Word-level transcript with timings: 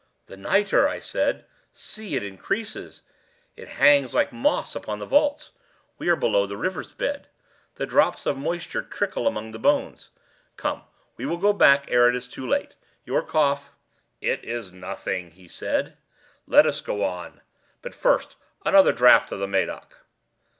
"The 0.25 0.35
nitre!" 0.35 0.87
I 0.87 0.99
said: 0.99 1.45
"see, 1.71 2.15
it 2.15 2.23
increases. 2.23 3.03
It 3.55 3.67
hangs 3.67 4.15
like 4.15 4.33
moss 4.33 4.73
upon 4.75 4.97
the 4.97 5.05
vaults. 5.05 5.51
We 5.99 6.09
are 6.09 6.15
below 6.15 6.47
the 6.47 6.57
river's 6.57 6.91
bed. 6.91 7.27
The 7.75 7.85
drops 7.85 8.25
of 8.25 8.35
moisture 8.35 8.81
trickle 8.81 9.27
among 9.27 9.51
the 9.51 9.59
bones. 9.59 10.09
Come, 10.57 10.81
we 11.17 11.27
will 11.27 11.37
go 11.37 11.53
back 11.53 11.85
ere 11.87 12.09
it 12.09 12.15
is 12.15 12.27
too 12.27 12.47
late. 12.49 12.73
Your 13.05 13.21
cough—" 13.21 13.69
"It 14.21 14.43
is 14.43 14.71
nothing," 14.71 15.29
he 15.29 15.47
said; 15.47 15.97
"let 16.47 16.65
us 16.65 16.81
go 16.81 17.03
on. 17.03 17.41
But 17.83 17.93
first, 17.93 18.37
another 18.65 18.93
draught 18.93 19.31
of 19.31 19.37
the 19.37 19.47
Medoc." 19.47 19.97